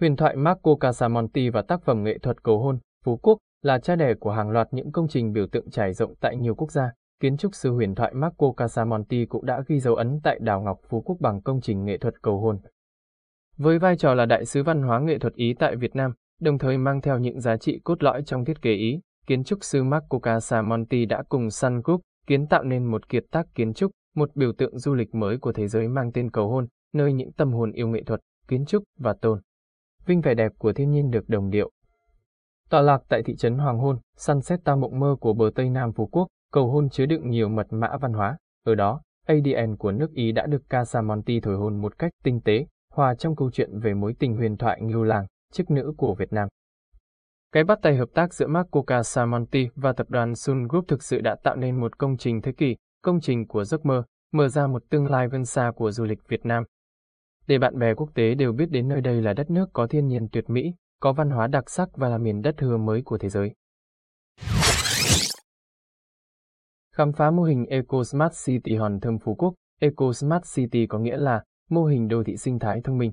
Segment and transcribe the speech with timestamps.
[0.00, 3.96] Huyền thoại Marco Casamonti và tác phẩm nghệ thuật cầu hôn, Phú Quốc là cha
[3.96, 6.92] đẻ của hàng loạt những công trình biểu tượng trải rộng tại nhiều quốc gia.
[7.20, 10.80] Kiến trúc sư huyền thoại Marco Casamonti cũng đã ghi dấu ấn tại đảo Ngọc
[10.88, 12.58] Phú Quốc bằng công trình nghệ thuật cầu hôn.
[13.56, 16.58] Với vai trò là đại sứ văn hóa nghệ thuật Ý tại Việt Nam, đồng
[16.58, 19.82] thời mang theo những giá trị cốt lõi trong thiết kế Ý, kiến trúc sư
[19.82, 24.36] Marco Casamonti đã cùng Sun Group kiến tạo nên một kiệt tác kiến trúc, một
[24.36, 27.52] biểu tượng du lịch mới của thế giới mang tên cầu hôn, nơi những tâm
[27.52, 29.40] hồn yêu nghệ thuật, kiến trúc và tôn.
[30.06, 31.70] Vinh vẻ đẹp của thiên nhiên được đồng điệu.
[32.70, 35.92] Tọa lạc tại thị trấn Hoàng Hôn, Sunset ta mộng mơ của bờ Tây Nam
[35.92, 38.36] Phú Quốc, cầu hôn chứa đựng nhiều mật mã văn hóa.
[38.64, 42.66] Ở đó, ADN của nước Ý đã được Casamonti thổi hồn một cách tinh tế,
[42.92, 46.32] hòa trong câu chuyện về mối tình huyền thoại ngưu làng, chức nữ của Việt
[46.32, 46.48] Nam.
[47.52, 51.20] Cái bắt tay hợp tác giữa Marco Casamonti và tập đoàn Sun Group thực sự
[51.20, 54.02] đã tạo nên một công trình thế kỷ, công trình của giấc mơ,
[54.32, 56.64] mở ra một tương lai vươn xa của du lịch Việt Nam.
[57.46, 60.06] Để bạn bè quốc tế đều biết đến nơi đây là đất nước có thiên
[60.06, 63.18] nhiên tuyệt mỹ, có văn hóa đặc sắc và là miền đất thừa mới của
[63.18, 63.54] thế giới.
[66.92, 70.98] Khám phá mô hình Eco Smart City Hòn Thơm Phú Quốc Eco Smart City có
[70.98, 73.12] nghĩa là mô hình đô thị sinh thái thông minh.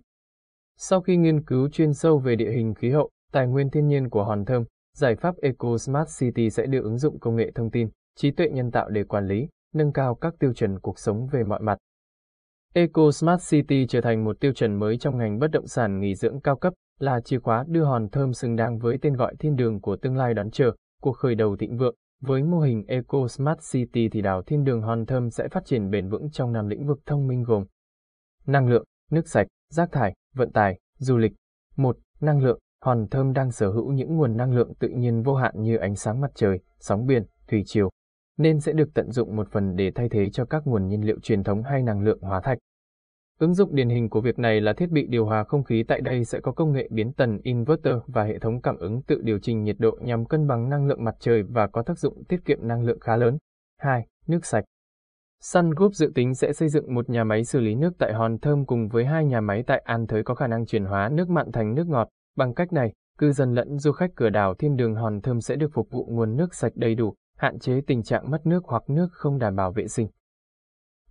[0.78, 4.10] Sau khi nghiên cứu chuyên sâu về địa hình khí hậu, tài nguyên thiên nhiên
[4.10, 4.64] của Hòn Thơm,
[4.98, 8.50] giải pháp Eco Smart City sẽ được ứng dụng công nghệ thông tin, trí tuệ
[8.50, 11.78] nhân tạo để quản lý, nâng cao các tiêu chuẩn cuộc sống về mọi mặt.
[12.76, 16.16] Eco Smart City trở thành một tiêu chuẩn mới trong ngành bất động sản nghỉ
[16.16, 19.56] dưỡng cao cấp, là chìa khóa đưa Hòn Thơm xứng đáng với tên gọi thiên
[19.56, 21.96] đường của tương lai đón chờ, cuộc khởi đầu thịnh vượng.
[22.22, 25.90] Với mô hình Eco Smart City thì đảo Thiên Đường Hòn Thơm sẽ phát triển
[25.90, 27.66] bền vững trong năm lĩnh vực thông minh gồm
[28.46, 31.34] năng lượng, nước sạch, rác thải, vận tải, du lịch.
[31.78, 31.98] 1.
[32.22, 35.54] Năng lượng, Hòn Thơm đang sở hữu những nguồn năng lượng tự nhiên vô hạn
[35.62, 37.90] như ánh sáng mặt trời, sóng biển, thủy triều,
[38.38, 41.20] nên sẽ được tận dụng một phần để thay thế cho các nguồn nhiên liệu
[41.20, 42.58] truyền thống hay năng lượng hóa thạch.
[43.40, 46.02] Ứng dụng điển hình của việc này là thiết bị điều hòa không khí tại
[46.02, 49.40] đây sẽ có công nghệ biến tần inverter và hệ thống cảm ứng tự điều
[49.40, 52.46] chỉnh nhiệt độ nhằm cân bằng năng lượng mặt trời và có tác dụng tiết
[52.46, 53.38] kiệm năng lượng khá lớn.
[53.78, 54.08] 2.
[54.28, 54.64] Nước sạch
[55.44, 58.38] Sun Group dự tính sẽ xây dựng một nhà máy xử lý nước tại Hòn
[58.38, 61.30] Thơm cùng với hai nhà máy tại An Thới có khả năng chuyển hóa nước
[61.30, 62.10] mặn thành nước ngọt.
[62.38, 65.56] Bằng cách này, cư dân lẫn du khách cửa đảo Thiên Đường Hòn Thơm sẽ
[65.56, 68.84] được phục vụ nguồn nước sạch đầy đủ, hạn chế tình trạng mất nước hoặc
[68.88, 70.08] nước không đảm bảo vệ sinh.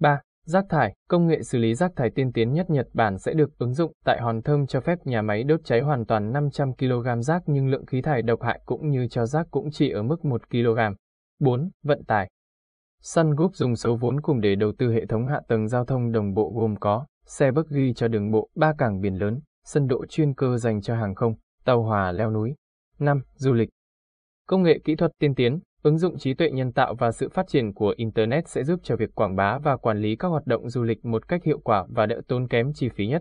[0.00, 0.20] 3.
[0.46, 3.58] Rác thải, công nghệ xử lý rác thải tiên tiến nhất Nhật Bản sẽ được
[3.58, 7.22] ứng dụng tại Hòn Thơm cho phép nhà máy đốt cháy hoàn toàn 500 kg
[7.22, 10.24] rác nhưng lượng khí thải độc hại cũng như cho rác cũng chỉ ở mức
[10.24, 10.78] 1 kg.
[11.38, 11.70] 4.
[11.82, 12.30] Vận tải
[13.02, 16.12] Sun Group dùng số vốn cùng để đầu tư hệ thống hạ tầng giao thông
[16.12, 20.06] đồng bộ gồm có xe buggy cho đường bộ, ba cảng biển lớn, sân độ
[20.06, 22.54] chuyên cơ dành cho hàng không, tàu hòa leo núi.
[22.98, 23.22] 5.
[23.34, 23.68] Du lịch
[24.46, 27.48] Công nghệ kỹ thuật tiên tiến, Ứng dụng trí tuệ nhân tạo và sự phát
[27.48, 30.70] triển của Internet sẽ giúp cho việc quảng bá và quản lý các hoạt động
[30.70, 33.20] du lịch một cách hiệu quả và đỡ tốn kém chi phí nhất.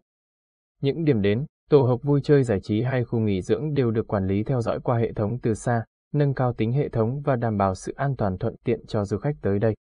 [0.81, 4.07] Những điểm đến, tổ hợp vui chơi giải trí hay khu nghỉ dưỡng đều được
[4.07, 5.83] quản lý theo dõi qua hệ thống từ xa,
[6.13, 9.17] nâng cao tính hệ thống và đảm bảo sự an toàn thuận tiện cho du
[9.17, 9.73] khách tới đây.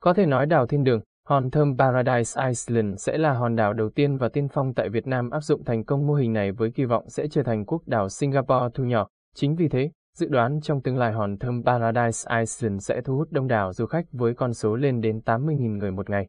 [0.00, 3.90] Có thể nói đảo Thiên Đường, hòn thơm Paradise Island sẽ là hòn đảo đầu
[3.90, 6.70] tiên và tiên phong tại Việt Nam áp dụng thành công mô hình này với
[6.70, 9.08] kỳ vọng sẽ trở thành quốc đảo Singapore thu nhỏ.
[9.34, 13.28] Chính vì thế, Dự đoán trong tương lai hòn thơm Paradise Island sẽ thu hút
[13.30, 16.28] đông đảo du khách với con số lên đến 80.000 người một ngày.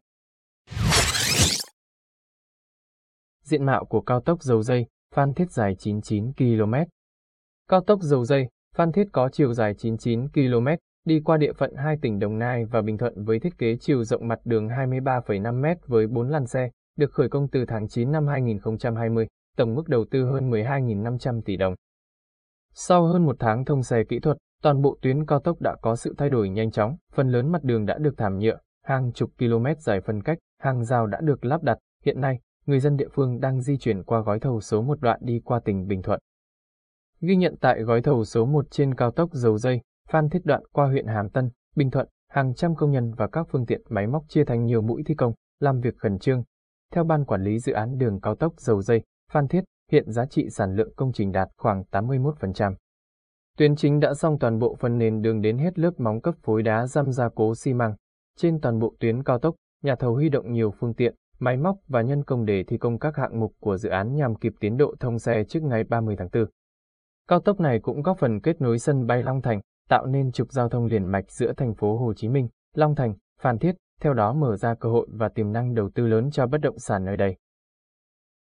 [3.44, 6.74] Diện mạo của cao tốc dầu dây, Phan Thiết dài 99 km.
[7.68, 10.66] Cao tốc dầu dây, Phan Thiết có chiều dài 99 km,
[11.04, 14.04] đi qua địa phận hai tỉnh Đồng Nai và Bình Thuận với thiết kế chiều
[14.04, 18.12] rộng mặt đường 23,5 m với 4 làn xe, được khởi công từ tháng 9
[18.12, 21.74] năm 2020, tổng mức đầu tư hơn 12.500 tỷ đồng.
[22.80, 25.96] Sau hơn một tháng thông xe kỹ thuật, toàn bộ tuyến cao tốc đã có
[25.96, 29.30] sự thay đổi nhanh chóng, phần lớn mặt đường đã được thảm nhựa, hàng chục
[29.38, 31.78] km dài phân cách, hàng rào đã được lắp đặt.
[32.04, 35.20] Hiện nay, người dân địa phương đang di chuyển qua gói thầu số 1 đoạn
[35.22, 36.20] đi qua tỉnh Bình Thuận.
[37.20, 40.62] Ghi nhận tại gói thầu số 1 trên cao tốc dầu dây, Phan Thiết đoạn
[40.72, 44.06] qua huyện Hàm Tân, Bình Thuận, hàng trăm công nhân và các phương tiện máy
[44.06, 46.42] móc chia thành nhiều mũi thi công, làm việc khẩn trương.
[46.92, 49.02] Theo Ban Quản lý Dự án đường cao tốc dầu dây,
[49.32, 52.74] Phan Thiết, hiện giá trị sản lượng công trình đạt khoảng 81%.
[53.58, 56.62] Tuyến chính đã xong toàn bộ phần nền đường đến hết lớp móng cấp phối
[56.62, 57.94] đá răm gia cố xi măng.
[58.36, 61.76] Trên toàn bộ tuyến cao tốc, nhà thầu huy động nhiều phương tiện, máy móc
[61.88, 64.76] và nhân công để thi công các hạng mục của dự án nhằm kịp tiến
[64.76, 66.44] độ thông xe trước ngày 30 tháng 4.
[67.28, 70.52] Cao tốc này cũng góp phần kết nối sân bay Long Thành, tạo nên trục
[70.52, 74.14] giao thông liền mạch giữa thành phố Hồ Chí Minh, Long Thành, Phan Thiết, theo
[74.14, 77.04] đó mở ra cơ hội và tiềm năng đầu tư lớn cho bất động sản
[77.04, 77.36] nơi đây.